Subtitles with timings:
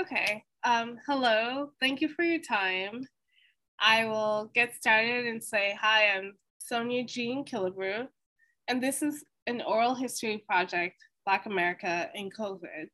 [0.00, 0.42] Okay.
[0.64, 1.72] Um, hello.
[1.78, 3.06] Thank you for your time.
[3.78, 6.16] I will get started and say hi.
[6.16, 8.08] I'm Sonia Jean Killebrew,
[8.66, 10.96] and this is an oral history project,
[11.26, 12.86] Black America in COVID.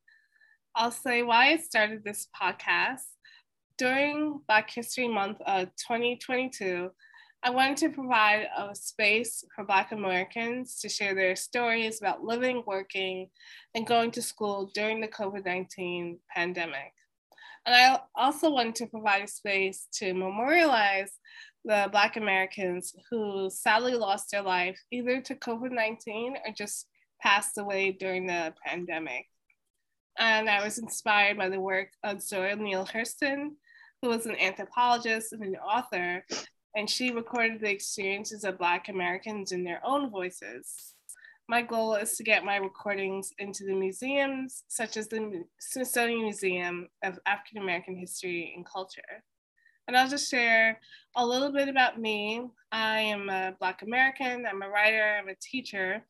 [0.74, 3.06] I'll say why I started this podcast.
[3.78, 6.90] During Black History Month of 2022,
[7.46, 12.64] I wanted to provide a space for Black Americans to share their stories about living,
[12.66, 13.28] working,
[13.76, 16.92] and going to school during the COVID 19 pandemic.
[17.66, 21.10] And I also wanted to provide a space to memorialize
[21.64, 26.86] the Black Americans who sadly lost their life either to COVID 19 or just
[27.20, 29.26] passed away during the pandemic.
[30.16, 33.50] And I was inspired by the work of Zora Neale Hurston,
[34.00, 36.24] who was an anthropologist and an author,
[36.76, 40.94] and she recorded the experiences of Black Americans in their own voices.
[41.48, 46.88] My goal is to get my recordings into the museums, such as the Smithsonian Museum
[47.04, 49.22] of African American History and Culture.
[49.86, 50.80] And I'll just share
[51.14, 52.42] a little bit about me.
[52.72, 56.04] I am a Black American, I'm a writer, I'm a teacher.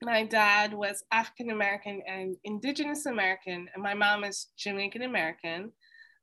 [0.00, 5.72] My dad was African American and Indigenous American, and my mom is Jamaican American.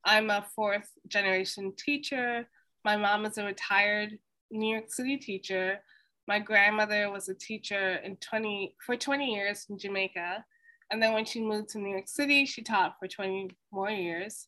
[0.03, 2.47] I'm a fourth generation teacher.
[2.83, 4.17] My mom is a retired
[4.49, 5.81] New York City teacher
[6.29, 10.45] my grandmother was a teacher in 20 for 20 years in Jamaica.
[10.91, 14.45] And then when she moved to New York City, she taught for 20 more years.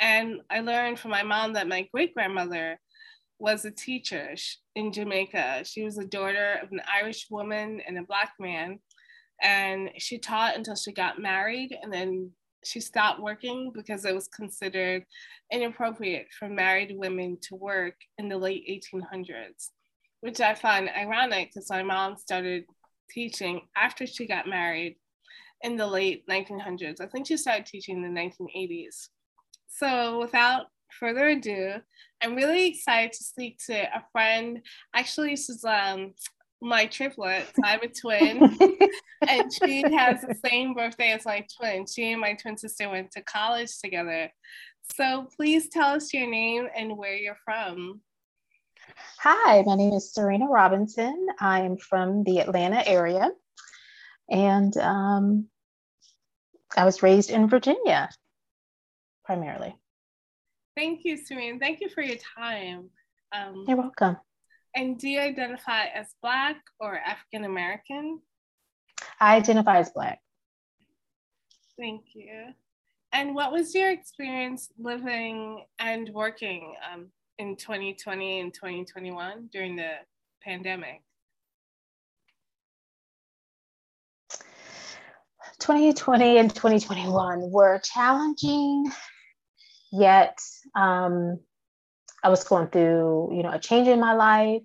[0.00, 2.80] And I learned from my mom that my great grandmother
[3.38, 4.34] was a teacher
[4.76, 5.64] in Jamaica.
[5.66, 8.78] She was the daughter of an Irish woman and a Black man.
[9.42, 11.76] And she taught until she got married.
[11.82, 12.30] And then
[12.64, 15.04] she stopped working because it was considered
[15.52, 19.68] inappropriate for married women to work in the late 1800s
[20.24, 22.64] which I find ironic because my mom started
[23.10, 24.96] teaching after she got married
[25.60, 27.02] in the late 1900s.
[27.02, 29.08] I think she started teaching in the 1980s.
[29.68, 31.74] So without further ado,
[32.22, 34.62] I'm really excited to speak to a friend.
[34.94, 36.14] Actually, this is um,
[36.62, 37.44] my triplet.
[37.62, 38.56] I'm a twin,
[39.28, 41.84] and she has the same birthday as my twin.
[41.86, 44.32] She and my twin sister went to college together.
[44.96, 48.00] So please tell us your name and where you're from.
[49.20, 51.28] Hi, my name is Sierriena Robinson.
[51.40, 53.30] I am from the Atlanta area,
[54.28, 55.48] and um,
[56.76, 58.10] I was raised in Virginia
[59.24, 59.74] primarily.
[60.76, 61.58] Thank you, Sierriena.
[61.58, 62.90] Thank you for your time.
[63.32, 64.16] Um, You're welcome.
[64.74, 68.20] And do you identify as Black or African American?
[69.20, 70.20] I identify as Black.
[71.78, 72.52] Thank you.
[73.12, 77.06] And what was your experience living and working um,
[77.38, 79.92] in 2020 and 2021 during the
[80.42, 81.02] pandemic?
[85.58, 88.90] 2020 and 2021 were challenging,
[89.92, 90.38] yet
[90.74, 91.38] um,
[92.22, 94.62] I was going through, you know, a change in my life.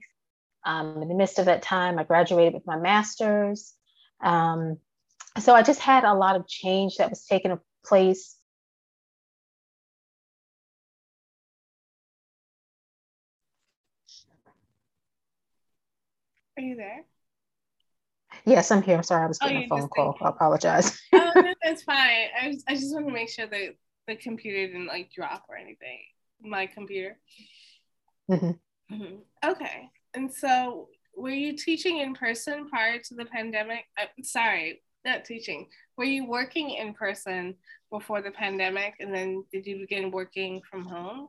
[0.66, 3.74] Um, in the midst of that time, I graduated with my master's.
[4.22, 4.78] Um,
[5.38, 8.36] so I just had a lot of change that was taking place
[16.58, 17.06] Are you there?
[18.46, 18.98] Yes, I'm here.
[18.98, 20.16] I'm sorry, I was oh, getting oh, a phone call.
[20.22, 21.00] I apologize.
[21.14, 22.28] oh, no, that's fine.
[22.40, 23.76] I, I just want to make sure that
[24.08, 26.00] the computer didn't like drop or anything.
[26.42, 27.18] My computer.
[28.30, 28.96] Mm-hmm.
[28.96, 29.50] Mm-hmm.
[29.50, 29.90] Okay.
[30.14, 33.86] And so, were you teaching in person prior to the pandemic?
[33.98, 35.68] Uh, sorry, not teaching.
[35.98, 37.56] Were you working in person
[37.92, 41.28] before the pandemic, and then did you begin working from home?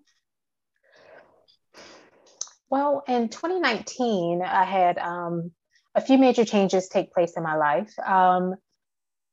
[2.70, 5.50] Well, in 2019, I had um,
[5.97, 7.92] a few major changes take place in my life.
[7.98, 8.54] Um,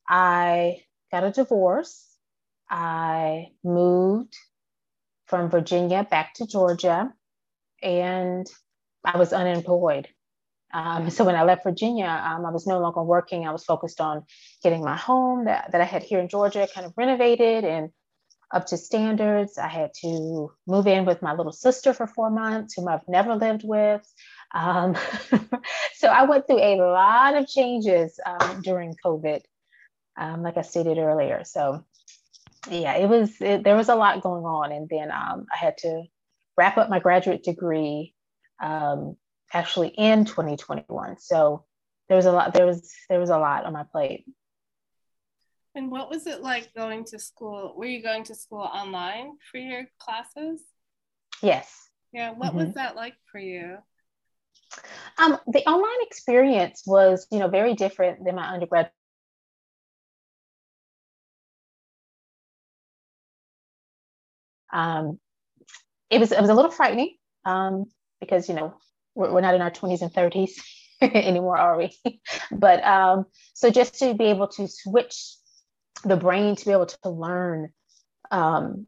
[0.09, 0.77] I
[1.11, 2.03] got a divorce.
[2.67, 4.35] I moved
[5.27, 7.13] from Virginia back to Georgia,
[7.83, 8.47] and
[9.05, 10.07] I was unemployed.
[10.73, 13.47] Um, so when I left Virginia, um, I was no longer working.
[13.47, 14.23] I was focused on
[14.63, 17.89] getting my home that, that I had here in Georgia kind of renovated and
[18.53, 19.57] up to standards.
[19.57, 23.35] I had to move in with my little sister for four months, whom I've never
[23.35, 24.01] lived with.
[24.53, 24.95] Um,
[25.95, 29.41] so I went through a lot of changes um, during COVID,
[30.17, 31.43] um, like I stated earlier.
[31.43, 31.83] So
[32.69, 35.77] yeah, it was it, there was a lot going on, and then um, I had
[35.79, 36.03] to
[36.57, 38.13] wrap up my graduate degree
[38.61, 39.15] um,
[39.53, 41.17] actually in 2021.
[41.19, 41.65] So
[42.07, 42.53] there was a lot.
[42.53, 44.25] There was there was a lot on my plate.
[45.77, 47.75] And what was it like going to school?
[47.77, 50.59] Were you going to school online for your classes?
[51.43, 51.71] Yes.
[52.11, 52.31] Yeah.
[52.31, 52.65] What mm-hmm.
[52.65, 53.77] was that like for you?
[55.19, 58.89] Um, the online experience was, you know, very different than my undergrad
[64.73, 65.19] Um,
[66.09, 67.15] it was it was a little frightening
[67.45, 67.85] um,
[68.19, 68.75] because you know
[69.15, 70.51] we're, we're, not in our 20s and 30s
[71.01, 71.97] anymore, are we?
[72.51, 75.37] but um, so just to be able to switch
[76.03, 77.69] the brain to be able to learn
[78.31, 78.87] um,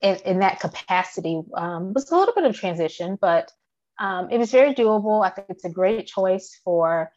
[0.00, 3.50] in, in that capacity um, was a little bit of transition, but
[3.98, 5.24] um, it was very doable.
[5.24, 7.12] I think it's a great choice for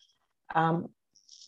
[0.53, 0.89] um,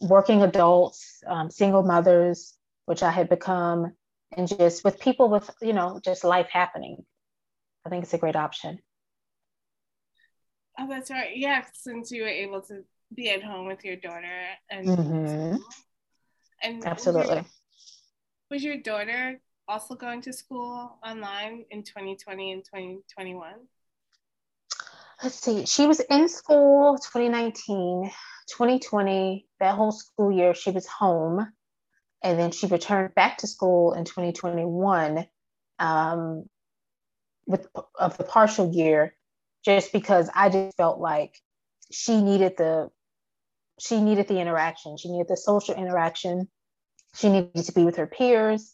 [0.02, 2.54] working adults, um, single mothers,
[2.86, 3.94] which I had become,
[4.32, 7.04] and just with people with, you know, just life happening.
[7.86, 8.80] I think it's a great option.
[10.80, 11.36] Oh, that's right.
[11.36, 15.56] Yeah, since you were able to be at home with your daughter and mm-hmm.
[16.66, 17.36] And absolutely.
[17.36, 17.46] Was your,
[18.52, 23.54] was your daughter also going to school online in 2020 and 2021?
[25.24, 25.66] Let's see.
[25.66, 28.12] She was in school 2019,
[28.50, 29.48] 2020.
[29.60, 31.48] That whole school year, she was home,
[32.24, 35.26] and then she returned back to school in 2021.
[35.80, 36.46] Um,
[37.48, 39.14] with of the partial year,
[39.64, 41.36] just because I just felt like
[41.92, 42.90] she needed the
[43.80, 44.98] she needed the interaction.
[44.98, 46.48] She needed the social interaction.
[47.16, 48.74] She needed to be with her peers.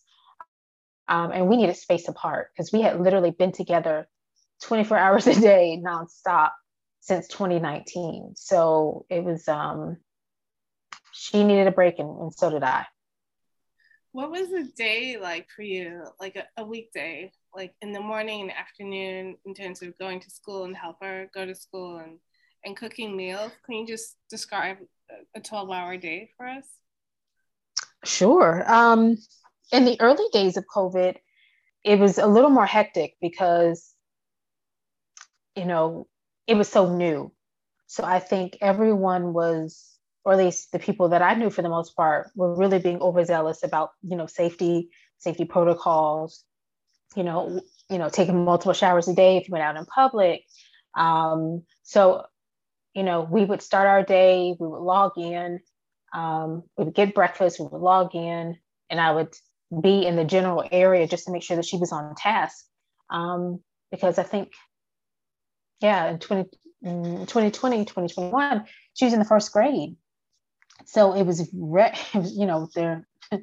[1.07, 4.07] Um, and we needed space apart because we had literally been together
[4.63, 6.51] 24 hours a day nonstop
[7.01, 8.33] since 2019.
[8.35, 9.97] So it was, um,
[11.11, 12.85] she needed a break and, and so did I.
[14.13, 18.41] What was a day like for you, like a, a weekday, like in the morning
[18.41, 22.17] and afternoon, in terms of going to school and help her go to school and,
[22.65, 23.51] and cooking meals?
[23.65, 24.77] Can you just describe
[25.35, 26.65] a 12 hour day for us?
[28.03, 28.63] Sure.
[28.71, 29.17] Um,
[29.71, 31.15] in the early days of COVID,
[31.83, 33.93] it was a little more hectic because,
[35.55, 36.07] you know,
[36.47, 37.31] it was so new.
[37.87, 41.69] So I think everyone was, or at least the people that I knew for the
[41.69, 44.89] most part, were really being overzealous about, you know, safety,
[45.19, 46.43] safety protocols,
[47.15, 50.43] you know, you know, taking multiple showers a day if you went out in public.
[50.95, 52.25] Um, so,
[52.93, 55.59] you know, we would start our day, we would log in,
[56.13, 58.57] um, we would get breakfast, we would log in,
[58.89, 59.33] and I would
[59.81, 62.65] be in the general area just to make sure that she was on task.
[63.09, 63.61] Um,
[63.91, 64.51] because I think,
[65.81, 66.49] yeah, in 20,
[66.83, 69.95] 2020, 2021, she was in the first grade.
[70.85, 73.07] So it was, re- you know, their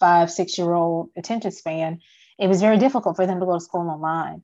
[0.00, 2.00] five, six year old attention span.
[2.38, 4.42] It was very difficult for them to go to school online.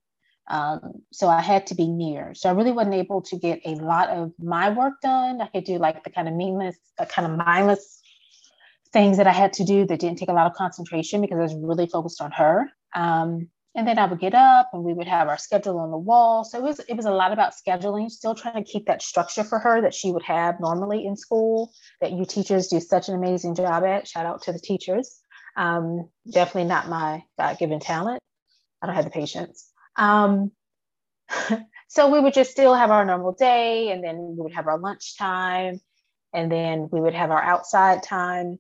[0.49, 2.35] Um, so I had to be near.
[2.35, 5.41] So I really wasn't able to get a lot of my work done.
[5.41, 8.01] I could do like the kind of meaningless, the kind of mindless
[8.93, 11.43] things that I had to do that didn't take a lot of concentration because I
[11.43, 12.71] was really focused on her.
[12.95, 15.97] Um, and then I would get up and we would have our schedule on the
[15.97, 16.45] wall.
[16.45, 19.45] So it was it was a lot about scheduling, still trying to keep that structure
[19.45, 21.73] for her that she would have normally in school
[22.03, 24.07] that you teachers do such an amazing job at.
[24.07, 25.21] Shout out to the teachers.
[25.57, 28.21] Um, definitely not my God-given talent.
[28.83, 29.72] I don't have the patience.
[29.97, 30.53] Um,
[31.89, 34.79] so we would just still have our normal day and then we would have our
[34.79, 35.81] lunch time
[36.33, 38.59] and then we would have our outside time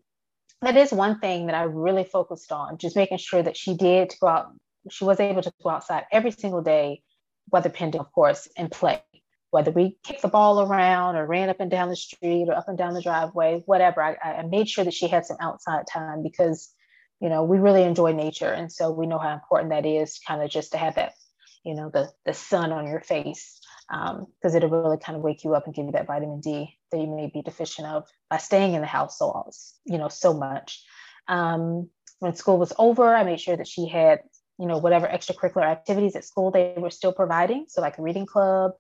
[0.63, 4.15] that is one thing that I really focused on, just making sure that she did
[4.21, 4.53] go out,
[4.91, 7.03] she was able to go outside every single day,
[7.51, 9.03] weather pending, of course, and play.
[9.51, 12.69] Whether we kicked the ball around or ran up and down the street or up
[12.69, 16.23] and down the driveway, whatever, I, I made sure that she had some outside time
[16.23, 16.73] because,
[17.21, 18.51] you know, we really enjoy nature.
[18.51, 21.15] And so we know how important that is kind of just to have that,
[21.65, 25.45] you know, the, the sun on your face because um, it'll really kind of wake
[25.45, 28.39] you up and give you that vitamin D that you may be deficient of by
[28.39, 29.51] staying in the house so
[29.85, 30.83] you know so much.
[31.29, 31.91] Um,
[32.21, 34.21] when school was over, I made sure that she had
[34.59, 37.67] you know whatever extracurricular activities at school they were still providing.
[37.69, 38.73] So like a reading club,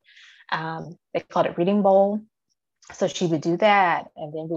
[0.50, 2.22] um, they called it reading bowl.
[2.94, 4.48] So she would do that, and then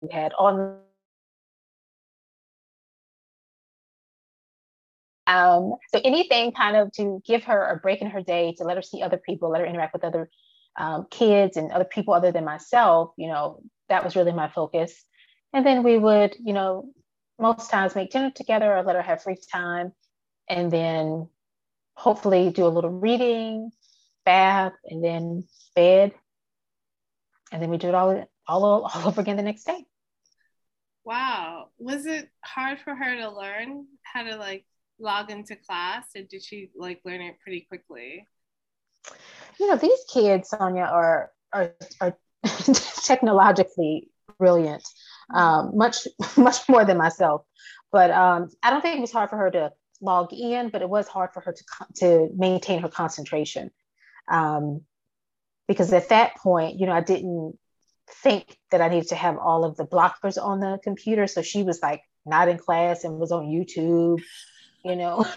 [0.00, 0.78] we had on
[5.28, 8.76] Um, so anything kind of to give her a break in her day, to let
[8.76, 10.30] her see other people, let her interact with other
[10.78, 15.04] um, kids and other people other than myself, you know, that was really my focus.
[15.52, 16.90] And then we would, you know,
[17.38, 19.92] most times make dinner together or let her have free time
[20.48, 21.28] and then
[21.94, 23.70] hopefully do a little reading,
[24.24, 25.44] bath, and then
[25.76, 26.14] bed.
[27.52, 29.84] And then we do it all, all, all over again the next day.
[31.04, 31.68] Wow.
[31.78, 34.64] Was it hard for her to learn how to like
[35.00, 38.26] log into class or did she like learn it pretty quickly?
[39.58, 42.16] You know, these kids, Sonia, are are, are
[43.04, 44.82] technologically brilliant,
[45.34, 47.42] um, much much more than myself.
[47.90, 50.88] But um, I don't think it was hard for her to log in, but it
[50.88, 51.64] was hard for her to
[51.96, 53.70] to maintain her concentration,
[54.28, 54.82] um,
[55.66, 57.58] because at that point, you know, I didn't
[58.22, 61.26] think that I needed to have all of the blockers on the computer.
[61.26, 64.22] So she was like not in class and was on YouTube
[64.84, 65.26] you know.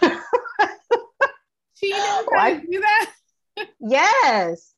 [1.82, 3.12] She knows how to do that.
[3.80, 4.72] yes.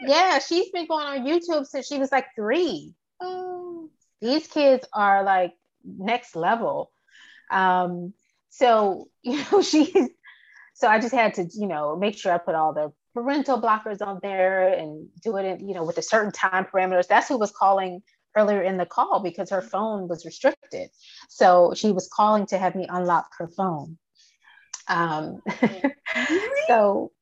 [0.00, 2.94] Yeah, she's been going on YouTube since she was like three.
[3.20, 3.90] Oh.
[4.22, 5.52] These kids are like
[5.84, 6.90] next level.
[7.50, 8.14] Um,
[8.48, 9.92] so you know, she's
[10.74, 14.06] so I just had to, you know, make sure I put all the parental blockers
[14.06, 17.06] on there and do it in, you know, with a certain time parameters.
[17.06, 18.02] That's who was calling
[18.34, 20.90] earlier in the call because her phone was restricted.
[21.28, 23.96] So she was calling to have me unlock her phone.
[24.88, 25.42] Um,
[26.68, 27.12] so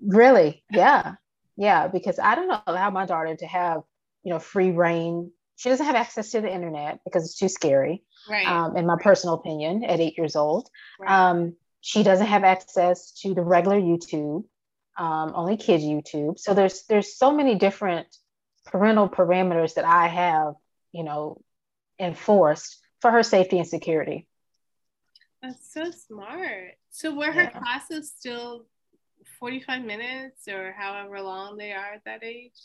[0.00, 1.14] really, yeah,
[1.56, 3.82] yeah, because I don't allow my daughter to have,
[4.24, 5.30] you know, free reign.
[5.56, 8.46] She doesn't have access to the internet because it's too scary, right.
[8.46, 9.02] um, in my right.
[9.02, 10.68] personal opinion, at eight years old.
[10.98, 11.10] Right.
[11.10, 14.44] Um, she doesn't have access to the regular YouTube,
[14.98, 16.38] um, only kids YouTube.
[16.38, 18.06] So there's there's so many different
[18.66, 20.54] parental parameters that I have,
[20.92, 21.42] you know,
[21.98, 24.26] enforced for her safety and security.
[25.42, 26.74] That's so smart.
[26.90, 27.58] So were her Yeah.
[27.58, 28.66] classes still
[29.40, 32.58] 45 minutes or however long they are at that age?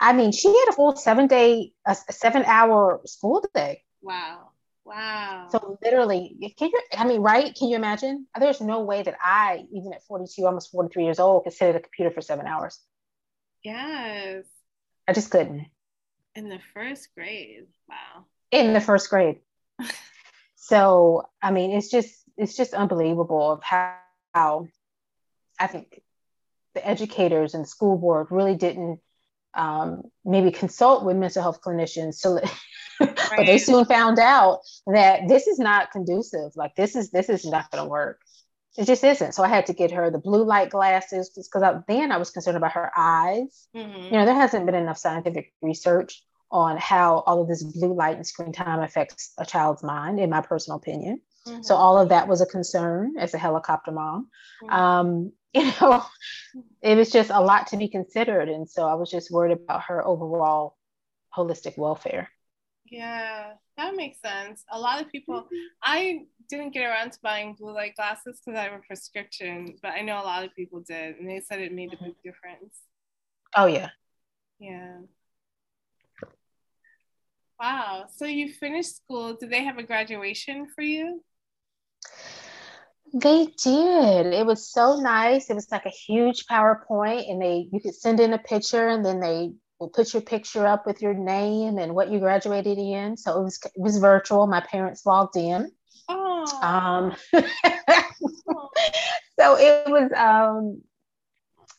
[0.00, 3.84] I mean, she had a full seven day, a seven hour school day.
[4.00, 4.50] Wow.
[4.84, 5.46] Wow.
[5.52, 6.80] So literally, can you?
[6.92, 7.54] I mean, right?
[7.54, 8.26] Can you imagine?
[8.36, 11.76] There's no way that I, even at 42, almost 43 years old, could sit at
[11.76, 12.80] a computer for seven hours.
[13.62, 14.44] yes.
[15.06, 15.66] I just couldn't
[16.34, 17.66] In the first grade.
[17.88, 18.24] Wow.
[18.50, 19.38] in the first grade.
[20.72, 23.94] so I mean, it's just it's just unbelievable of how,
[24.32, 24.68] how
[25.60, 26.00] I think
[26.74, 29.00] the educators and the school board really didn't
[29.52, 32.40] um, maybe consult with mental health clinicians so
[32.98, 36.52] but they soon found out that this is not conducive.
[36.56, 38.22] Like this is this is not going to work.
[38.78, 39.34] It just isn't.
[39.34, 42.56] So i had to get her the blue light glasses because then i was concerned
[42.56, 43.68] about her eyes.
[43.76, 44.04] Mhm.
[44.04, 46.22] you know there hasn't been enough scientific research
[46.52, 50.30] on how all of this blue light and screen time affects a child's mind in
[50.30, 51.64] my personal opinion Mhm.
[51.64, 54.30] so all of that was a concern as a helicopter mom
[54.62, 54.72] Mhm.
[54.72, 56.04] um, you know
[56.82, 59.82] it was just a lot to be considered and so i was just worried about
[59.84, 60.76] her overall
[61.36, 62.30] holistic welfare
[62.84, 64.64] Yeah, that makes sense.
[64.70, 65.48] A lot of people,
[65.82, 69.92] I didn't get around to buying blue light glasses because I have a prescription, but
[69.92, 72.74] I know a lot of people did, and they said it made a big difference.
[73.56, 73.90] oh yeah
[74.58, 74.98] Yeah.
[77.62, 78.06] Wow.
[78.16, 79.34] So you finished school.
[79.34, 81.22] Did they have a graduation for you?
[83.14, 87.78] they did it was so nice it was like a huge powerpoint and they you
[87.78, 91.12] could send in a picture and then they will put your picture up with your
[91.12, 95.36] name and what you graduated in so it was it was virtual my parents logged
[95.36, 95.70] in
[96.08, 96.58] Oh.
[96.62, 97.14] um
[99.38, 100.80] so it was um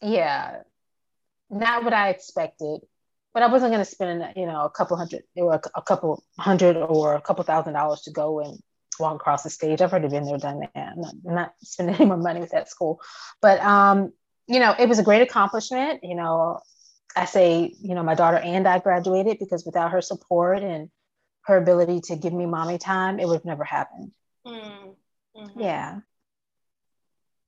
[0.03, 0.57] yeah
[1.49, 2.81] not what i expected
[3.33, 6.77] but i wasn't going to spend you know a couple hundred or a couple hundred
[6.77, 8.59] or a couple thousand dollars to go and
[8.99, 9.81] walk across the stage.
[9.81, 10.69] I've already been there done that.
[10.75, 13.01] I'm not, I'm not spending any more money with that school.
[13.41, 14.13] But um
[14.47, 16.01] you know it was a great accomplishment.
[16.03, 16.59] You know
[17.15, 20.89] i say you know my daughter and i graduated because without her support and
[21.43, 24.11] her ability to give me mommy time it would have never happened.
[24.47, 24.95] Mm,
[25.37, 25.51] mhm.
[25.57, 25.99] yeah.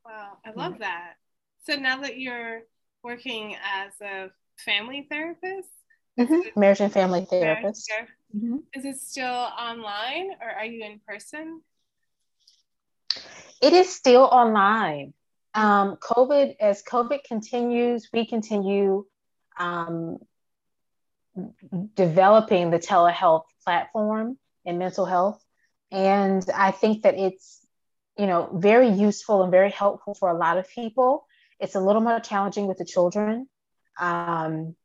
[0.06, 0.38] Wow.
[0.46, 1.14] I love that.
[1.64, 2.62] So now that you're
[3.04, 5.70] working as a family therapist,
[6.18, 6.56] Mhm.
[6.56, 7.90] marriage and family therapist.
[7.90, 8.64] ther- Mhm.
[8.74, 11.64] is it still online or are you in person?
[13.62, 15.14] It is still online.
[15.54, 19.06] Um, COVID, as COVID continues, we continue
[19.58, 20.20] um,
[21.96, 25.42] developing the telehealth platform in mental health.
[25.92, 27.66] And I think that it's,
[28.18, 31.26] you know, very useful and very helpful for a lot of people.
[31.60, 33.48] It's a little more challenging with the children.
[34.00, 34.76] Um,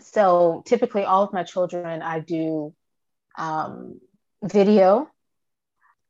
[0.00, 2.74] so typically, all of my children, I do
[3.36, 4.00] um,
[4.42, 5.08] video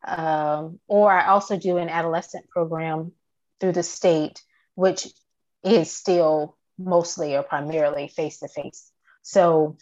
[0.07, 3.13] um, or I also do an adolescent program
[3.61, 4.43] through the state,
[4.75, 5.09] which
[5.63, 8.91] is still mostly or primarily face to face.
[9.23, 9.77] So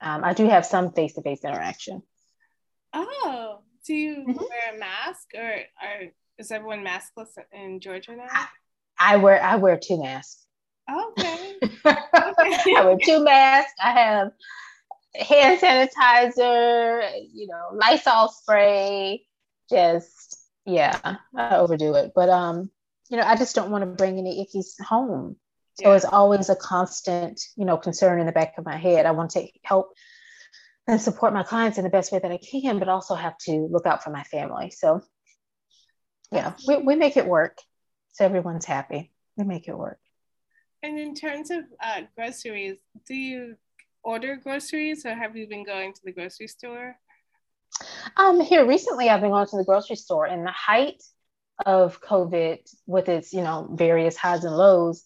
[0.00, 2.02] um, I do have some face to face interaction.
[2.92, 4.36] Oh, do you Mhm.
[4.36, 6.02] wear a mask or are,
[6.38, 8.26] is everyone maskless in Georgia now?
[8.98, 10.46] I wear I wear two masks.
[10.90, 11.54] Okay.
[11.84, 13.72] I wear two masks.
[13.82, 14.32] I have
[15.14, 19.24] hand sanitizer, you know, Lysol spray.
[19.70, 20.98] Just yeah,
[21.36, 22.70] I overdo it, but um,
[23.08, 25.36] you know, I just don't want to bring any ickies home.
[25.80, 25.96] So Yeah.
[25.96, 29.06] it's always a constant, you know, concern in the back of my head.
[29.06, 29.92] I want to help
[30.86, 33.68] and support my clients in the best way that I can, but also have to
[33.70, 34.70] look out for my family.
[34.70, 35.00] So
[36.30, 37.58] yeah, we, we make it work.
[38.12, 39.10] So everyone's happy.
[39.36, 39.98] We make it work.
[40.82, 43.56] And in terms of uh, groceries, do you
[44.02, 46.96] order groceries or have you been going to the grocery store?
[48.16, 51.02] Um, here recently I've been going to the grocery store in the height
[51.64, 55.04] of COVID with its, you know, various highs and lows,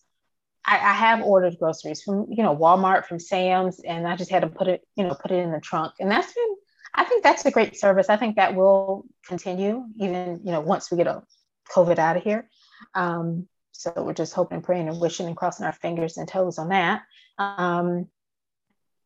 [0.66, 4.42] I, I, have ordered groceries from, you know, Walmart, from Sam's, and I just had
[4.42, 5.94] to put it, you know, put it in the trunk.
[6.00, 6.56] And that's been,
[6.94, 8.08] I think that's a great service.
[8.08, 11.22] I think that will continue even, you know, once we get a
[11.70, 12.48] COVID out of here.
[12.94, 16.70] Um, so we're just hoping, praying, and wishing and crossing our fingers and toes on
[16.70, 17.02] that.
[17.38, 18.08] Um,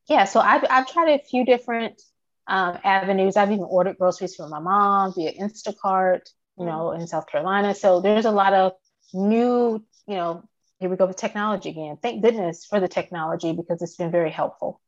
[0.09, 2.01] yeah, so I've, I've tried a few different
[2.47, 3.37] um, avenues.
[3.37, 7.75] I've even ordered groceries from my mom via Instacart, you know, in South Carolina.
[7.75, 8.73] So there's a lot of
[9.15, 10.43] new, you know,
[10.79, 11.99] here we go with technology again.
[12.03, 14.81] Thank goodness for the technology because it's been very helpful,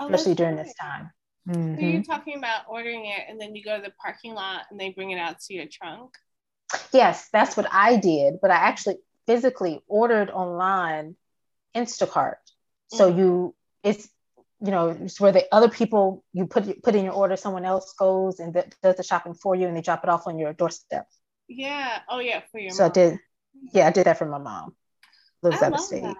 [0.00, 1.10] oh, especially during this time.
[1.48, 1.76] Mm-hmm.
[1.76, 4.78] So you're talking about ordering it and then you go to the parking lot and
[4.78, 6.10] they bring it out to your trunk?
[6.92, 11.16] Yes, that's what I did, but I actually physically ordered online
[11.74, 12.36] Instacart.
[12.88, 13.18] So mm-hmm.
[13.18, 14.08] you it's
[14.60, 17.94] you know it's where the other people you put put in your order, someone else
[17.94, 20.52] goes and th- does the shopping for you, and they drop it off on your
[20.52, 21.06] doorstep.
[21.48, 21.98] Yeah.
[22.08, 22.72] Oh yeah, for your.
[22.72, 22.90] So mom.
[22.90, 23.18] I did.
[23.72, 24.74] Yeah, I did that for my mom.
[25.42, 26.02] Lives I out of state.
[26.02, 26.16] That.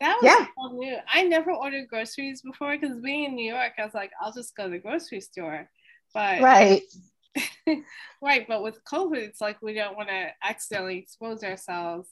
[0.00, 0.46] That was yeah.
[0.56, 0.96] so new.
[1.12, 4.56] I never ordered groceries before because being in New York, I was like, I'll just
[4.56, 5.68] go to the grocery store.
[6.14, 6.82] But right.
[8.22, 12.08] right, but with COVID, it's like we don't want to accidentally expose ourselves.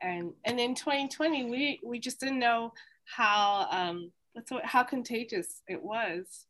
[0.00, 2.72] And and in 2020, we we just didn't know
[3.04, 4.12] how um
[4.62, 6.46] how contagious it was.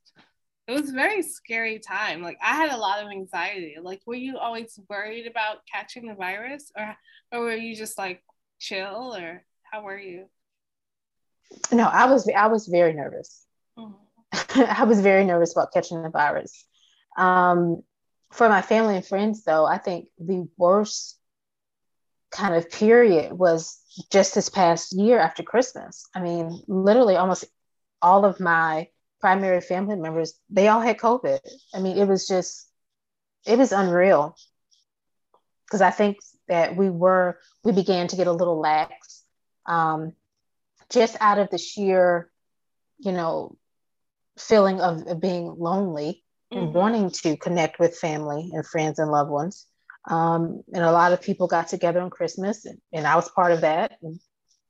[0.68, 2.22] It was a very scary time.
[2.22, 3.76] Like I had a lot of anxiety.
[3.80, 6.96] Like were you always worried about catching the virus or
[7.32, 8.22] or were you just like
[8.58, 10.26] chill or how were you?
[11.70, 13.46] No, I was I was very nervous.
[13.78, 14.60] Mm-hmm.
[14.80, 16.64] I was very nervous about catching the virus.
[17.18, 17.82] Um,
[18.32, 21.18] for my family and friends, though, I think the worst
[22.30, 23.78] kind of period was
[24.10, 26.08] just this past year after Christmas.
[26.14, 27.44] I mean, literally almost
[28.00, 28.88] all of my
[29.20, 31.40] primary family members, they all had COVID.
[31.74, 32.68] I mean, it was just,
[33.46, 34.34] it was unreal.
[35.66, 36.16] Because I think
[36.48, 39.22] that we were, we began to get a little lax
[39.66, 40.14] um,
[40.90, 42.30] just out of the sheer,
[42.98, 43.56] you know,
[44.38, 46.21] feeling of, of being lonely
[46.52, 46.66] mm-hmm.
[46.66, 49.66] and wanting to connect with family and friends and loved ones.
[50.08, 53.52] Um, and a lot of people got together on Christmas, and, and I was part
[53.52, 53.92] of that.
[54.02, 54.20] And,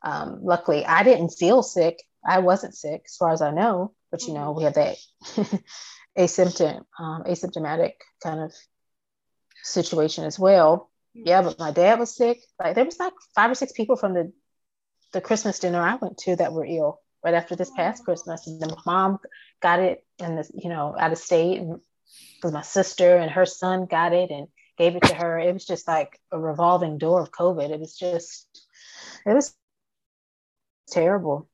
[0.03, 2.03] um, luckily, I didn't feel sick.
[2.25, 3.95] I wasn't sick, as far as I know.
[4.11, 4.59] But you know, mm-hmm.
[4.59, 4.97] we had that
[6.19, 7.93] asymptom, um, asymptomatic
[8.23, 8.53] kind of
[9.63, 10.91] situation as well.
[11.15, 12.41] Yeah, but my dad was sick.
[12.59, 14.33] Like there was like five or six people from the
[15.13, 18.47] the Christmas dinner I went to that were ill right after this past Christmas.
[18.47, 19.19] And then my mom
[19.61, 21.81] got it and this, you know, out of state and
[22.35, 25.39] because my sister and her son got it and gave it to her.
[25.39, 27.71] It was just like a revolving door of COVID.
[27.71, 28.47] It was just,
[29.25, 29.55] it was
[30.91, 31.49] terrible.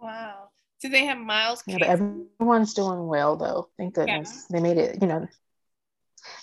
[0.00, 0.48] Wow.
[0.80, 1.62] Do they have miles?
[1.66, 3.68] Yeah, but everyone's doing well though.
[3.76, 4.46] Thank goodness.
[4.48, 4.56] Yeah.
[4.56, 5.28] They made it, you know,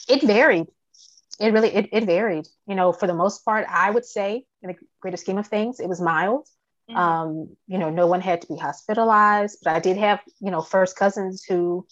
[0.08, 0.68] it varied.
[1.40, 2.48] It really, it, it varied.
[2.68, 5.80] You know, for the most part, I would say in the greater scheme of things,
[5.80, 6.48] it was mild.
[6.89, 6.97] Mm-hmm.
[6.97, 10.62] Um, you know, no one had to be hospitalized, but I did have, you know,
[10.62, 11.86] first cousins who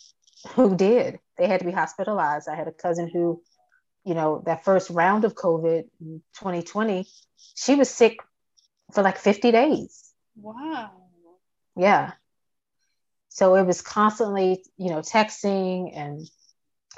[0.54, 1.20] who did.
[1.38, 2.48] They had to be hospitalized.
[2.48, 3.42] I had a cousin who,
[4.06, 7.08] you know, that first round of COVID in 2020,
[7.56, 8.20] she was sick
[8.94, 10.12] for like 50 days.
[10.36, 10.92] Wow.
[11.76, 12.12] Yeah.
[13.30, 16.22] So it was constantly, you know, texting and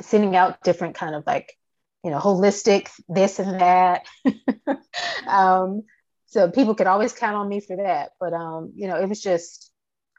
[0.02, 1.58] sending out different kind of like,
[2.04, 4.06] you know, holistic this and that.
[5.28, 5.84] um,
[6.28, 8.12] so people could always count on me for that.
[8.20, 9.72] But um, you know, it was just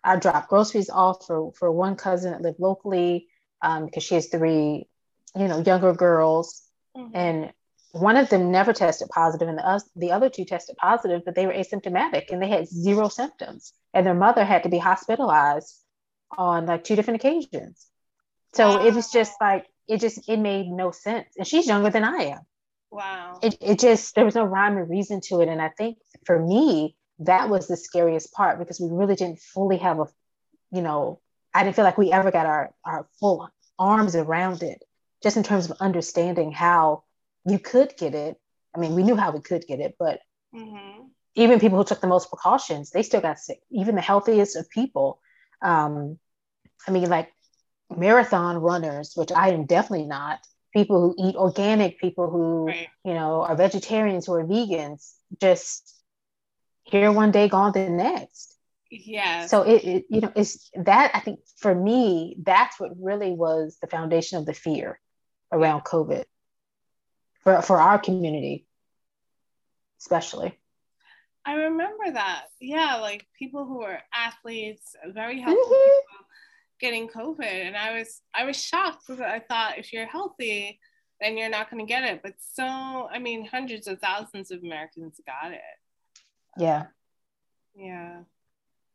[0.02, 3.28] I dropped groceries off for for one cousin that lived locally
[3.62, 4.88] um, because she has three,
[5.36, 6.62] you know, younger girls,
[6.96, 7.14] mm-hmm.
[7.14, 7.52] and
[7.92, 11.34] one of them never tested positive, and the, uh, the other two tested positive, but
[11.34, 15.74] they were asymptomatic and they had zero symptoms, and their mother had to be hospitalized
[16.36, 17.86] on like two different occasions.
[18.54, 22.04] So it was just like it just it made no sense, and she's younger than
[22.04, 22.40] I am.
[22.90, 23.38] Wow.
[23.42, 25.48] It, it just, there was no rhyme or reason to it.
[25.48, 29.78] And I think for me, that was the scariest part because we really didn't fully
[29.78, 30.06] have a,
[30.70, 31.20] you know,
[31.52, 33.48] I didn't feel like we ever got our, our full
[33.78, 34.84] arms around it,
[35.22, 37.04] just in terms of understanding how
[37.44, 38.36] you could get it.
[38.74, 40.20] I mean, we knew how we could get it, but
[40.54, 41.04] mm-hmm.
[41.34, 43.60] even people who took the most precautions, they still got sick.
[43.70, 45.20] Even the healthiest of people.
[45.62, 46.18] Um,
[46.86, 47.32] I mean, like
[47.94, 50.38] marathon runners, which I am definitely not,
[50.78, 52.88] people who eat organic, people who, right.
[53.04, 55.92] you know, are vegetarians, who are vegans, just
[56.84, 58.54] here one day, gone the next.
[58.90, 59.46] Yeah.
[59.46, 63.76] So it, it, you know, it's that I think for me, that's what really was
[63.80, 65.00] the foundation of the fear
[65.50, 66.24] around COVID
[67.42, 68.64] for, for our community,
[70.00, 70.56] especially.
[71.44, 72.44] I remember that.
[72.60, 76.12] Yeah, like people who are athletes, very healthy mm-hmm.
[76.12, 76.27] people
[76.80, 80.80] getting COVID, and I was I was shocked because I thought if you're healthy,
[81.20, 82.20] then you're not going to get it.
[82.22, 85.60] But so, I mean, hundreds of thousands of Americans got it.
[86.56, 86.86] Yeah.
[87.74, 88.20] Yeah.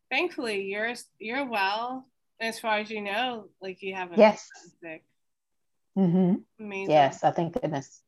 [0.09, 2.05] Thankfully, you're you're well.
[2.39, 4.49] As far as you know, like you haven't yes.
[4.81, 5.03] sick.
[5.97, 6.35] Mm-hmm.
[6.59, 6.91] Amazing.
[6.91, 8.01] Yes, I thank goodness.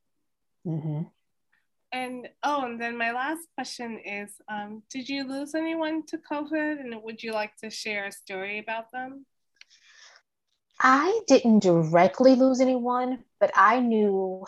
[0.68, 1.04] Mm-hmm.
[1.92, 6.80] And oh, and then my last question is: um, Did you lose anyone to COVID,
[6.82, 9.26] and would you like to share a story about them?
[10.80, 14.46] I didn't directly lose anyone, but I knew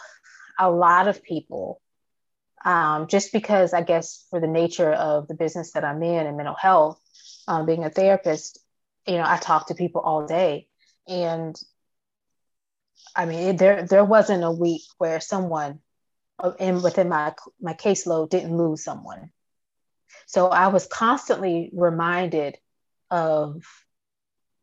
[0.60, 1.82] a lot of people.
[2.66, 6.36] Um, just because I guess for the nature of the business that I'm in and
[6.36, 7.00] mental health,
[7.48, 8.60] um, being a therapist,
[9.06, 10.68] you know, I talk to people all day,
[11.08, 11.56] and
[13.16, 15.80] I mean, there there wasn't a week where someone
[16.60, 19.32] in within my my caseload didn't lose someone.
[20.26, 22.58] So I was constantly reminded
[23.10, 23.64] of,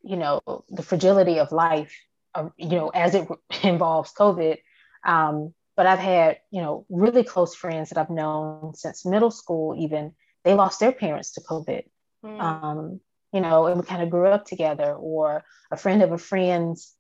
[0.04, 1.94] you know, the fragility of life,
[2.34, 3.28] uh, you know, as it
[3.62, 4.58] involves COVID.
[5.04, 9.74] Um, but I've had, you know, really close friends that I've known since middle school.
[9.78, 10.12] Even
[10.44, 11.82] they lost their parents to COVID.
[12.24, 12.40] Mm.
[12.40, 13.00] Um,
[13.32, 16.94] you know, and we kind of grew up together, or a friend of a friend's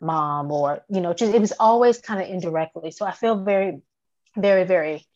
[0.00, 2.90] mom, or you know, just it was always kind of indirectly.
[2.90, 3.82] So I feel very
[4.36, 5.06] very, very,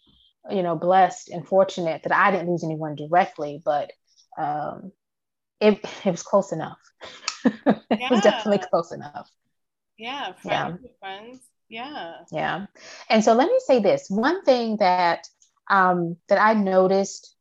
[0.51, 3.93] you know, blessed and fortunate that I didn't lose anyone directly, but
[4.37, 4.93] um,
[5.61, 6.79] it, it was close enough.
[7.91, 9.31] it was definitely close enough.
[9.97, 10.91] Yeah, friends, yeah.
[11.01, 11.41] friends.
[11.69, 12.15] Yeah.
[12.33, 12.67] Yeah.
[13.11, 15.29] And so let me say this one thing that
[15.71, 17.35] um, that I noticed,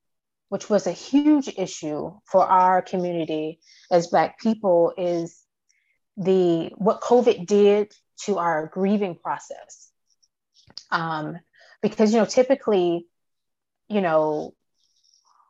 [0.50, 5.42] which was a huge issue for our community as Black people, is
[6.18, 7.94] the what COVID did
[8.26, 9.92] to our grieving process.
[10.92, 11.38] Um,
[11.82, 13.08] because you know typically
[13.88, 14.54] you know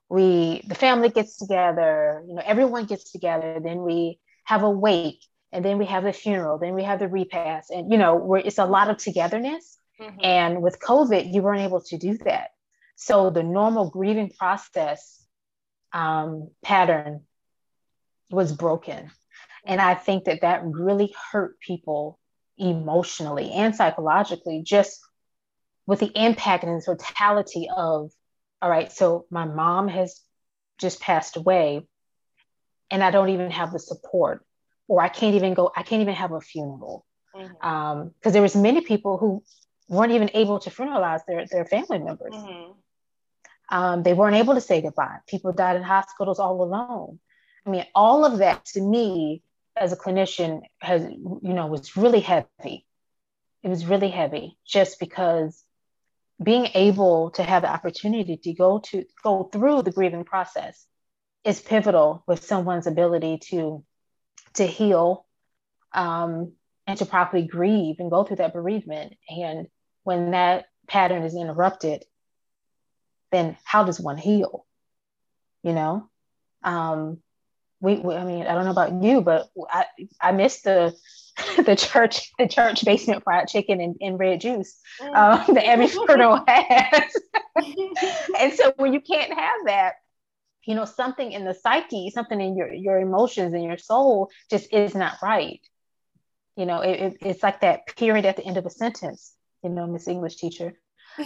[0.09, 5.21] we the family gets together you know everyone gets together then we have a wake
[5.51, 8.41] and then we have the funeral then we have the repast and you know where
[8.43, 9.77] it's a lot of togetherness.
[9.99, 10.19] Mm-hmm.
[10.21, 12.49] and with covid you weren't able to do that.
[12.95, 15.23] So the normal grieving process
[15.91, 17.21] um, pattern
[18.29, 19.11] was broken.
[19.65, 22.19] And i think that that really hurt people
[22.57, 24.99] emotionally and psychologically just
[25.87, 28.11] with the impact and the totality of,
[28.61, 30.21] all right, so my mom has
[30.77, 31.87] just passed away
[32.89, 34.45] and I don't even have the support,
[34.87, 37.05] or I can't even go, I can't even have a funeral.
[37.33, 37.67] Because mm-hmm.
[37.67, 39.43] um, there was many people who
[39.87, 42.33] weren't even able to funeralize their, their family members.
[42.33, 42.71] Mm-hmm.
[43.69, 45.17] Um, they weren't able to say goodbye.
[45.27, 47.19] People died in hospitals all alone.
[47.65, 49.43] I mean, all of that to me
[49.75, 52.85] as a clinician has, you know, was really heavy.
[53.63, 55.63] It was really heavy just because
[56.41, 60.85] being able to have the opportunity to go to go through the grieving process
[61.47, 63.83] is pivotal with someone's ability to
[64.55, 65.25] to heal
[65.93, 66.53] um,
[66.85, 69.13] and to properly grieve and go through that bereavement.
[69.29, 69.67] And
[70.03, 72.03] when that pattern is interrupted
[73.31, 74.65] then how does one heal?
[75.63, 76.09] You know?
[76.63, 77.19] Um,
[77.79, 79.85] we, we, I mean, I don't know about you, but I,
[80.19, 80.95] I miss the
[81.63, 86.43] the church the church basement fried chicken and, and red juice um, that every funeral
[86.47, 87.15] has.
[88.39, 89.95] and so when you can't have that,
[90.67, 94.71] you know, something in the psyche, something in your your emotions and your soul just
[94.73, 95.61] is not right.
[96.57, 99.33] You know, it, it, it's like that period at the end of a sentence.
[99.63, 100.73] You know, Miss English teacher.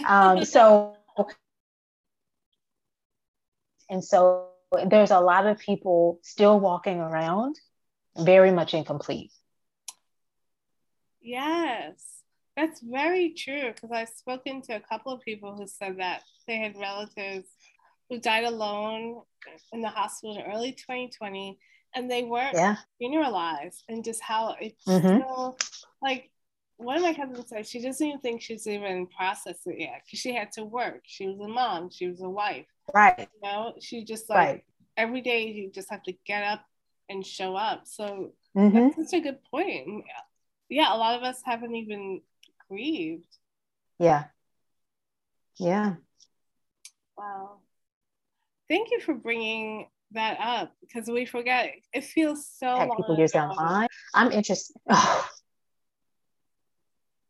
[0.06, 0.96] Um, so
[3.90, 4.46] and so
[4.86, 7.56] there's a lot of people still walking around
[8.16, 9.32] very much incomplete.
[11.20, 12.22] Yes,
[12.56, 16.58] that's very true because I've spoken to a couple of people who said that they
[16.58, 17.48] had relatives
[18.12, 19.22] who died alone
[19.72, 21.58] in the hospital in early 2020
[21.94, 22.76] and they weren't yeah.
[23.00, 25.16] funeralized and just how it's mm-hmm.
[25.16, 25.56] still
[26.02, 26.30] like
[26.76, 30.18] one of my cousins said she doesn't even think she's even processed it yet because
[30.18, 31.00] she had to work.
[31.04, 32.66] She was a mom, she was a wife.
[32.92, 33.18] Right.
[33.18, 34.64] You know, she just like right.
[34.98, 36.62] every day you just have to get up
[37.08, 37.86] and show up.
[37.86, 38.88] So mm-hmm.
[38.88, 40.04] that's such a good point.
[40.68, 42.20] Yeah, a lot of us haven't even
[42.68, 43.38] grieved.
[43.98, 44.24] Yeah.
[45.58, 45.94] Yeah.
[47.16, 47.61] Wow.
[48.72, 51.74] Thank you for bringing that up because we forget.
[51.92, 52.74] It feels so.
[52.74, 53.88] Heck, people years down the line.
[54.14, 54.74] I'm interested.
[54.88, 55.28] Oh,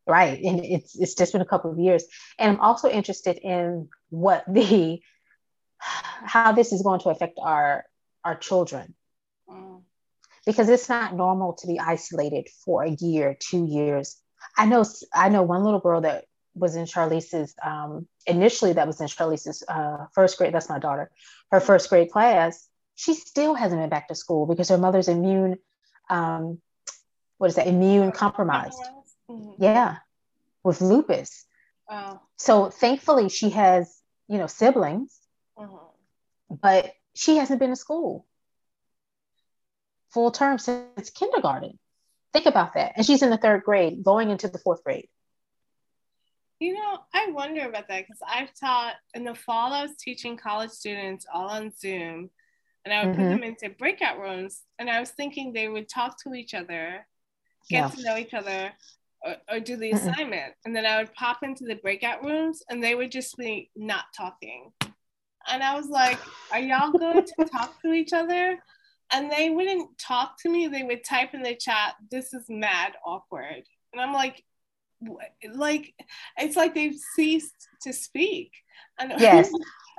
[0.07, 2.03] right and it's it's just been a couple of years
[2.37, 4.99] and i'm also interested in what the
[5.79, 7.85] how this is going to affect our
[8.25, 8.93] our children
[9.49, 9.81] mm.
[10.45, 14.17] because it's not normal to be isolated for a year two years
[14.57, 19.01] i know i know one little girl that was in charlize's um, initially that was
[19.01, 21.09] in charlize's uh, first grade that's my daughter
[21.51, 25.57] her first grade class she still hasn't been back to school because her mother's immune
[26.09, 26.59] um,
[27.37, 28.79] what is that immune compromised
[29.29, 29.63] Mm-hmm.
[29.63, 29.97] Yeah.
[30.63, 31.45] with lupus.
[31.89, 32.19] Oh.
[32.37, 35.17] So thankfully, she has, you know, siblings,
[35.57, 35.79] mhm.
[36.49, 38.25] but she hasn't been to school
[40.09, 41.79] full term since kindergarten.
[42.33, 42.93] Think about that.
[42.95, 45.07] And she's in the third grade, going into the fourth grade.
[46.63, 50.37] You know, I wonder about that because I've taught in the fall, I was teaching
[50.37, 52.29] college students all on Zoom
[52.85, 53.29] and I would put Mhm.
[53.31, 54.63] them into breakout rooms.
[54.79, 57.05] And I was thinking they would talk to each other,
[57.69, 57.89] get Yeah.
[57.89, 58.71] to know each other,
[59.23, 59.97] or, or do the Mm-mm.
[59.97, 60.55] assignment.
[60.63, 64.05] And then I would pop into the breakout rooms and they would just be not
[64.15, 64.71] talking.
[65.49, 66.21] And I was like,
[66.53, 68.57] Are y'all going to talk to each other?
[69.11, 70.67] And they wouldn't talk to me.
[70.67, 73.67] They would type in the chat, This is mad awkward.
[73.91, 74.45] And I'm like?
[75.55, 75.93] Like
[76.37, 78.51] it's like they've ceased to speak.
[78.99, 79.51] And Yes.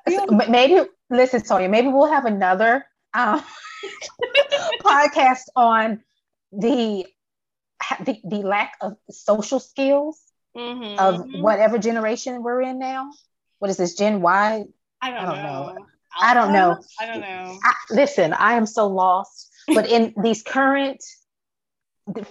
[0.09, 1.69] So, but maybe listen, Sonia.
[1.69, 3.43] Maybe we'll have another um,
[4.81, 6.03] podcast on
[6.53, 7.07] the,
[8.05, 10.21] the the lack of social skills
[10.57, 10.99] Mhm.
[10.99, 13.11] of whatever generation we're in now.
[13.59, 14.65] What is this, Gen Y?
[15.03, 15.73] I don't, I don't know.
[15.75, 15.87] know.
[16.21, 16.79] I don't know.
[17.01, 17.59] I don't know.
[17.65, 19.51] I, listen, I am so lost.
[19.67, 21.03] But in these current,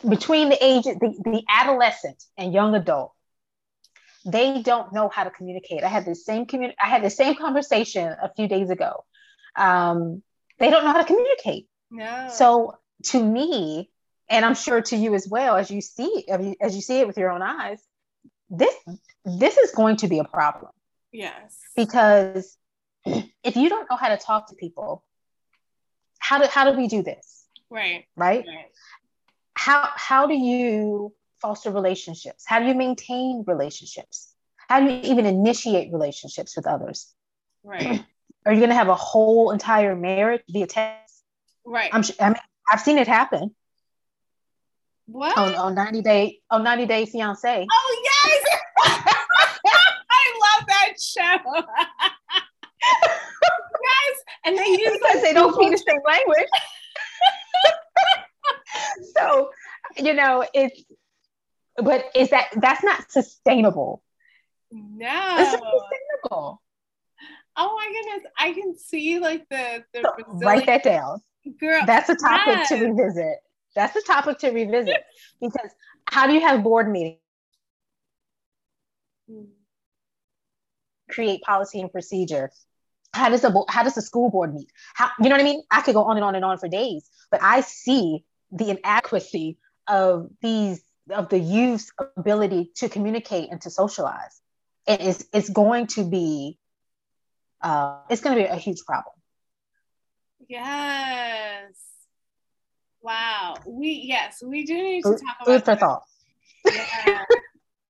[0.08, 3.14] between the ages, the, the adolescent and young adult,
[4.26, 5.84] they don't know how to communicate.
[5.84, 9.04] I had the same commun- I had the same conversation a few days ago.
[9.56, 10.24] Um,
[10.60, 11.68] they don't know how to communicate.
[11.92, 12.30] No.
[12.32, 13.90] So to me,
[14.30, 17.00] and I'm sure to you as well, as you see as you, as you see
[17.00, 17.80] it with your own eyes,
[18.50, 18.74] this
[19.26, 20.72] this is going to be a problem
[21.12, 21.58] yes.
[21.76, 22.58] because
[23.06, 25.04] if you don't know how to talk to people,
[26.20, 27.46] how do how do we do this?
[27.70, 28.06] Right.
[28.16, 28.46] Right?
[28.48, 28.72] Right.
[29.56, 32.44] How how do you foster relationships?
[32.48, 34.34] How do you maintain relationships?
[34.70, 37.14] How do you even initiate relationships with others?
[37.64, 38.04] Right.
[38.46, 41.24] Are you going to have a whole entire marriage via text?
[41.66, 41.90] Right.
[41.94, 42.38] I'm sure, I mean,
[42.70, 43.56] I've seen it happen
[45.06, 45.38] what?
[45.38, 47.68] on, on 90 day on 90 day fiance.
[47.72, 48.44] Oh yes!
[50.10, 51.22] I love that show.
[53.84, 56.48] yes, and they use because they don't speak the same language.
[59.16, 59.50] so,
[60.06, 60.84] you know, it's
[61.78, 64.04] but is that that's not sustainable.
[64.72, 65.08] It's no.
[65.08, 66.62] not sustainable.
[67.56, 68.32] Oh my goodness!
[68.38, 71.22] I can see like the the So, Brazilian write that down.
[71.60, 71.84] girl.
[71.86, 73.38] That's a topic to revisit.
[73.76, 75.04] That's a topic to revisit
[75.42, 75.70] because
[76.10, 77.20] how do you have board meetings?
[79.30, 79.44] Hmm.
[81.10, 82.52] Create policy and procedure.
[83.14, 84.70] How does a bo- how does a school board meet?
[84.96, 85.64] How you know what I mean?
[85.70, 89.58] I could go on and on and on for days, but I see the inadequacy
[89.88, 94.42] of these of the youth's ability to communicate and to socialize.
[94.88, 96.58] And it's it's going to be
[97.62, 99.16] uh, it's going to be a huge problem.
[100.48, 101.74] Yes.
[103.02, 103.56] Wow.
[103.66, 105.80] We yes, we do need to talk food for that.
[105.80, 106.04] thought.
[106.66, 107.26] Yeah.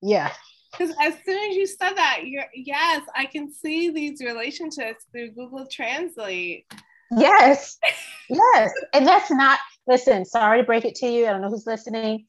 [0.02, 0.32] Yeah.
[0.74, 5.34] Because as soon as you said that, you're yes, I can see these relationships through
[5.34, 6.66] Google Translate.
[7.18, 7.78] Yes.
[8.30, 8.72] Yes.
[8.94, 11.28] And that's not, listen, sorry to break it to you.
[11.28, 12.26] I don't know who's listening.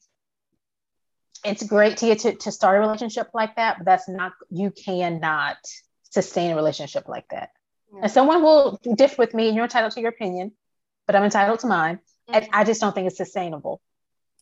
[1.43, 4.71] It's great to get to, to start a relationship like that, but that's not, you
[4.71, 5.57] cannot
[6.09, 7.49] sustain a relationship like that.
[8.01, 10.51] And someone will differ with me and you're entitled to your opinion,
[11.07, 11.99] but I'm entitled to mine.
[12.27, 12.55] And mm-hmm.
[12.55, 13.79] I just don't think it's sustainable.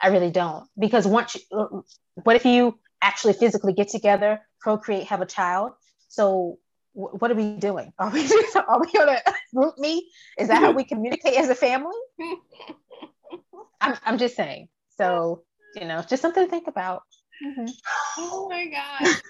[0.01, 0.67] I really don't.
[0.79, 1.85] Because once, you,
[2.23, 5.73] what if you actually physically get together, procreate, have a child?
[6.07, 6.57] So
[6.93, 7.91] what are we doing?
[7.99, 9.19] Are we just, are we gonna
[9.55, 9.99] GroupMe?
[10.37, 11.95] Is that how we communicate as a family?
[13.81, 14.69] I'm, I'm just saying.
[14.97, 15.43] So,
[15.75, 17.03] you know, just something to think about.
[17.43, 17.69] Mhm.
[18.17, 19.21] Oh my god.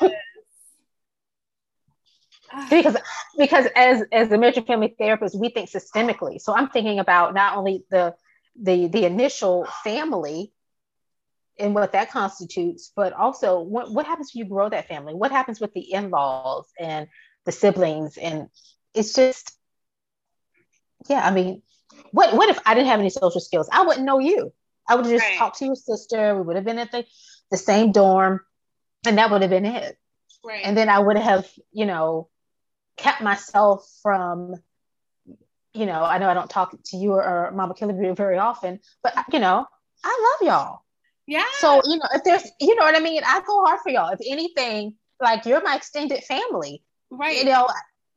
[0.00, 0.20] Yes.
[2.70, 2.96] Because
[3.38, 7.34] because as as a marriage and family therapist we think systemically so i'm thinking about
[7.34, 8.14] not only the
[8.60, 10.52] the the initial family
[11.62, 15.30] and what that constitutes but also what, what happens when you grow that family what
[15.32, 17.08] happens with the in-laws and
[17.46, 18.48] the siblings and
[18.94, 19.52] it's just
[21.08, 21.62] yeah i mean
[22.12, 24.52] what what if i didn't have any social skills i wouldn't know you
[24.88, 25.38] i would have just Right.
[25.38, 27.04] talked to your sister we would have been at the
[27.50, 28.40] the same dorm
[29.06, 29.98] and that would have been it
[30.44, 30.64] right.
[30.64, 32.28] and then I would have, you know,
[32.96, 34.54] kept myself from,
[35.74, 38.80] you know, I know I don't talk to you or, or Mama Killebrew very often,
[39.02, 39.66] but you know,
[40.04, 40.82] I love y'all.
[41.32, 41.44] Yeah.
[41.60, 44.12] So you know, if there's, you know what I mean, I go hard for y'all.
[44.12, 47.38] If anything, like you're my extended family, right.
[47.38, 47.68] you know,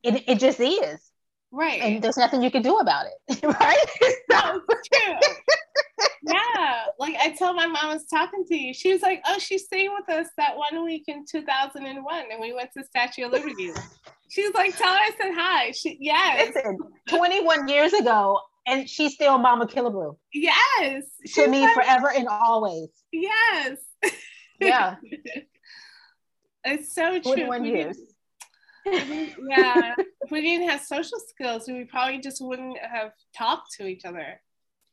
[0.02, 1.00] it, it just is,
[1.50, 1.80] right.
[1.80, 3.84] and there's nothing you can do about it, right?
[4.68, 5.14] It's true.
[6.22, 6.84] yeah.
[6.98, 8.74] Like I told my mom I was talking to you.
[8.74, 12.52] She was like, Oh, she stayed with us that one week in 2001 and we
[12.52, 13.72] went to Statue of Liberty.
[14.28, 15.70] She was like, Tell her I said hi.
[15.70, 16.52] She yes.
[16.54, 21.04] Listen, 21 years ago, and she's still Mama Killebrew Yes.
[21.34, 22.88] To me like, forever and always.
[23.12, 23.78] Yes.
[24.60, 24.96] Yeah.
[26.64, 27.34] it's so true.
[27.34, 27.98] 21 We years.
[28.86, 29.94] yeah.
[29.98, 34.40] if we didn't have social skills, we probably just wouldn't have talked to each other.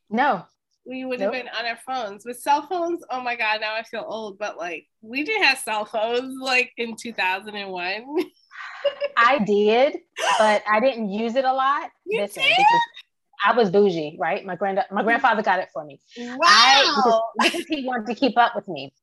[0.09, 0.45] No,
[0.85, 2.25] We would have been on our phones.
[2.25, 5.57] With cell phones, oh my God, now I feel old, but like we didn't have
[5.57, 8.03] cell phones like in 2001.
[9.17, 9.97] I did,
[10.37, 11.89] but I didn't use it a lot.
[12.05, 12.65] You Listen, did?
[13.43, 14.45] I was bougie, right?
[14.45, 15.99] My grand my grandfather got it for me.
[16.17, 16.37] Wow.
[16.43, 18.93] I because, because he wanted to keep up with me.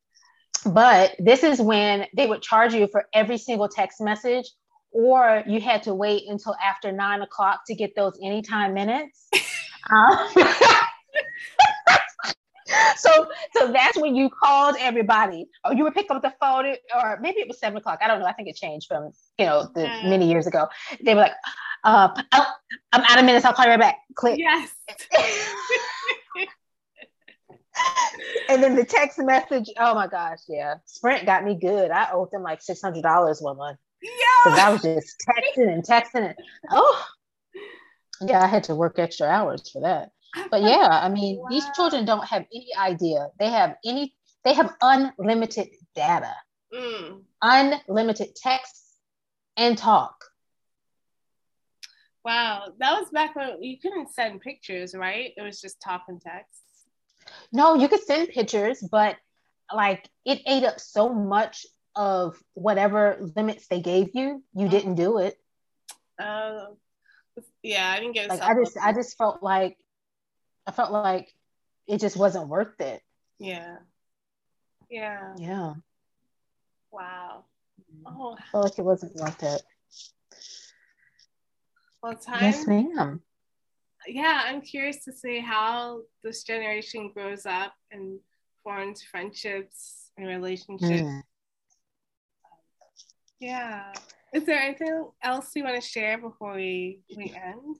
[0.66, 4.50] But this is when they would charge you for every single text message,
[4.90, 9.28] or you had to wait until after nine o'clock to get those anytime minutes.
[9.90, 10.28] Um,
[12.96, 17.18] so, so that's when you called everybody, or you would pick up the phone, or
[17.20, 18.00] maybe it was seven o'clock.
[18.02, 18.26] I don't know.
[18.26, 20.68] I think it changed from you know the many years ago.
[21.02, 21.32] They were like,
[21.84, 22.46] uh, oh,
[22.92, 23.44] "I'm out of minutes.
[23.44, 24.38] I'll call you right back." Click.
[24.38, 24.70] yes.
[28.48, 30.74] and then the text message, oh my gosh, yeah.
[30.86, 31.90] Sprint got me good.
[31.90, 34.10] I owed them like six hundred dollars one month Yeah.
[34.44, 34.58] because.
[34.58, 36.34] I was just texting and texting and
[36.70, 37.06] oh
[38.22, 40.10] yeah, I had to work extra hours for that.
[40.50, 43.28] But yeah, I mean, these children don't have any idea.
[43.38, 44.14] They have any
[44.44, 46.34] they have unlimited data,
[46.74, 47.22] Mm.
[47.42, 48.76] unlimited text
[49.56, 50.24] and talk.
[52.24, 52.72] Wow.
[52.78, 55.32] That was back when you couldn't send pictures, right?
[55.36, 56.62] It was just talk and text.
[57.52, 59.16] No, you could send pictures, but
[59.74, 65.18] like it ate up so much of whatever limits they gave you, you didn't do
[65.18, 65.38] it.
[66.18, 66.76] Um,
[67.62, 68.76] yeah, I didn't get like I just.
[68.76, 69.76] I just felt like
[70.66, 71.32] I felt like
[71.86, 73.02] it just wasn't worth it.
[73.38, 73.76] Yeah.
[74.90, 75.34] Yeah.
[75.38, 75.74] Yeah.
[76.90, 77.44] Wow.
[78.06, 79.62] Oh, I felt like it wasn't worth it.
[82.02, 82.42] Well, time.
[82.42, 83.20] Yes, ma'am.
[84.06, 88.18] yeah, I'm curious to see how this generation grows up and
[88.62, 91.02] forms friendships and relationships.
[91.02, 91.22] Mm.
[93.38, 93.92] Yeah.
[94.32, 97.76] Is there anything else you want to share before we we end?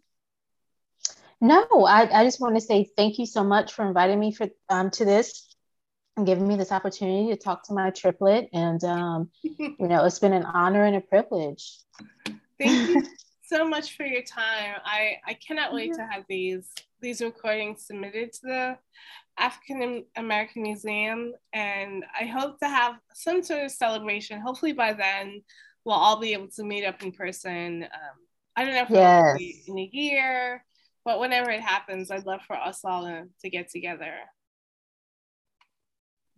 [1.41, 4.49] No, I, I just want to say thank you so much for inviting me for
[4.69, 5.55] um to this
[6.17, 8.49] and giving me this opportunity to talk to my triplet.
[8.53, 11.79] And um, you know, it's been an honor and a privilege.
[12.59, 13.03] Thank you
[13.51, 14.77] so much for your time.
[14.85, 18.79] I I cannot wait to have these these recordings submitted to the
[19.39, 24.41] African American Museum, and I hope to have some sort of celebration.
[24.41, 25.43] Hopefully by then
[25.85, 27.83] we'll all be able to meet up in person.
[27.85, 28.17] Um,
[28.55, 29.69] I don't know if it'll be Yes.
[29.69, 30.65] in a year,
[31.05, 34.13] but whenever it happens, I'd love for us all to, to get together.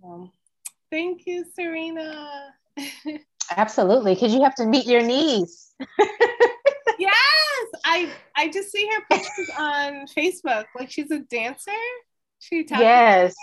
[0.05, 0.31] Um,
[0.91, 2.51] thank you, Sierriena.
[3.57, 5.75] Absolutely, because you have to meet your niece.
[7.03, 10.67] Yes, I I just see her pictures on Facebook.
[10.79, 11.71] Like she's a dancer.
[12.39, 13.35] She Yes.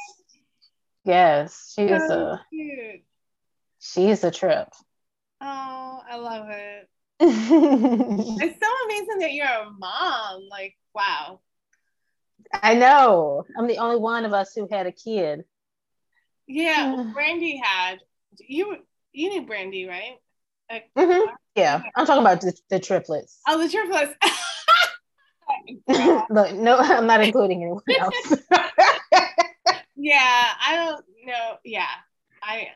[1.06, 3.02] Yes, she is so a cute.
[3.80, 4.68] she's a trip.
[5.42, 6.90] Oh, I love it.
[7.22, 10.48] It's so amazing that you're a mom.
[10.50, 11.42] Like, wow.
[12.54, 13.44] I know.
[13.58, 15.44] I'm the only one of us who had a kid.
[16.48, 18.00] Yeah, well, Brandy had
[18.48, 18.78] you.
[19.12, 20.18] You knew Brandy, right?
[20.98, 21.28] Mhm.
[21.56, 23.40] Yeah, I'm talking about the, the triplets.
[23.48, 24.14] Oh, the triplets.
[26.30, 28.16] Look, no, I'm not including anyone else.
[29.96, 31.58] yeah, I don't know.
[31.66, 31.88] Yeah,
[32.44, 32.68] I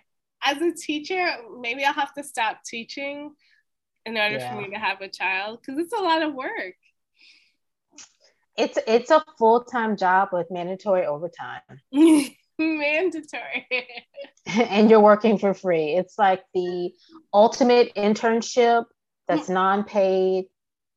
[0.43, 1.25] as a teacher,
[1.59, 3.33] maybe I'll have to stop teaching
[4.05, 4.49] in order Yeah.
[4.55, 6.75] for me to have a child because it's a lot of work.
[8.57, 11.61] it's it's a full time job with mandatory overtime,
[12.59, 13.67] Mandatory.
[14.45, 15.95] and you're working for free.
[15.95, 16.91] It's like the
[17.33, 18.85] ultimate internship
[19.27, 20.45] that's non paid.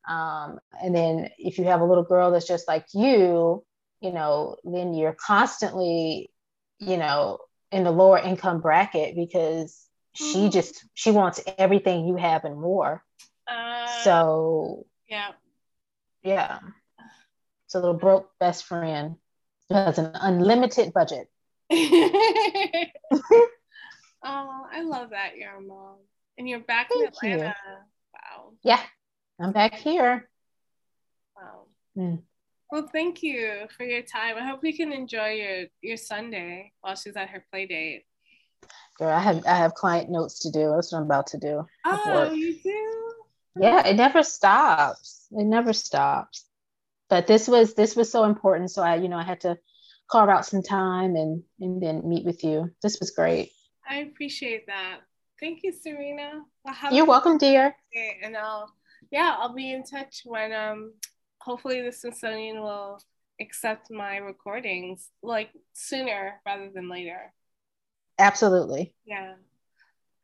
[0.09, 3.64] Um, and then if you have a little girl that's just like you,
[4.01, 6.31] you know, then you're constantly,
[6.79, 7.38] you know,
[7.73, 10.53] in the lower income bracket because she Mhm.
[10.53, 13.03] just she wants everything you have and more.
[13.47, 15.33] Uh, So yeah.
[16.22, 16.59] yeah,
[17.74, 19.16] a little broke best friend
[19.70, 21.28] has an unlimited budget.
[21.71, 22.91] oh,
[24.23, 25.97] I love that you're a mom.
[26.39, 27.31] And you're back in Thank you.
[27.31, 27.55] Atlanta.
[28.14, 28.53] Wow.
[28.62, 28.81] Yeah,
[29.41, 30.29] I'm back here.
[31.37, 31.67] Wow.
[31.97, 32.23] Mm.
[32.71, 34.37] Well, thank you for your time.
[34.37, 38.05] I hope you can enjoy your, your Sunday while she's at her play date.
[38.99, 40.73] Girl, I have I have client notes to do.
[40.75, 41.67] That's what I'm about to do.
[41.85, 43.12] Oh, you do?
[43.61, 45.27] Yeah, it never stops.
[45.33, 46.45] It never stops.
[47.09, 48.71] But this was this was so important.
[48.71, 49.59] So I, you know, I had to
[50.11, 52.70] carve out some time and and then meet with you.
[52.82, 53.50] This was great.
[53.88, 55.00] I appreciate that.
[55.40, 56.42] Thank you, Sierriena.
[56.64, 57.76] Well, You're welcome, dear.
[58.22, 58.72] And I'll,
[59.11, 60.94] yeah, I'll be in touch when, um,
[61.38, 63.00] hopefully the Smithsonian will
[63.40, 67.32] accept my recordings like sooner rather than later.
[68.18, 68.94] Absolutely.
[69.04, 69.34] Yeah.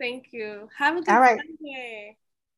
[0.01, 0.69] Thank you.
[0.79, 1.39] Have a good All right.
[1.39, 2.17] Sunday.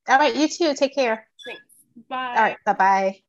[0.08, 0.74] All right, you too.
[0.74, 1.26] Take care.
[1.46, 1.62] Thanks.
[2.08, 2.34] Bye.
[2.36, 3.24] All right, Bye bye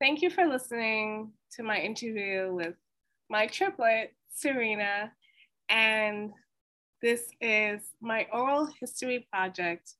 [0.00, 2.74] Thank you for listening to my interview with
[3.30, 5.10] my triplet, Sierriena.
[5.68, 6.32] And
[7.00, 9.94] this is my oral history project,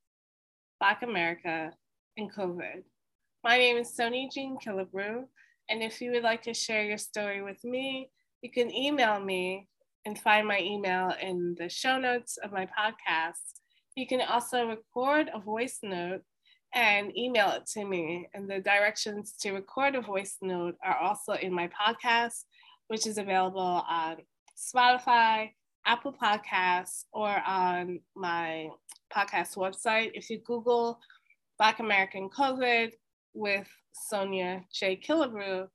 [0.80, 1.72] Black America
[2.16, 2.82] and COVID.
[3.44, 5.26] My name is Sonia Jean Killebrew.
[5.70, 8.10] And if you would like to share your story with me,
[8.42, 9.68] you can email me
[10.04, 13.60] and find my email in the show notes of my podcast.
[13.94, 16.22] You can also record a voice note
[16.74, 18.28] and email it to me.
[18.34, 22.44] And the directions to record a voice note are also in my podcast,
[22.88, 24.16] which is available on
[24.58, 25.50] Spotify,
[25.86, 28.68] Apple Podcasts, or on my
[29.14, 30.10] podcast website.
[30.14, 30.98] If you Google
[31.58, 32.92] Black American COVID
[33.34, 34.96] with Sonia J.
[34.96, 35.68] Killebrew,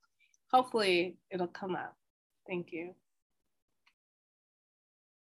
[0.52, 1.96] hopefully it'll come up.
[2.48, 2.94] Thank you.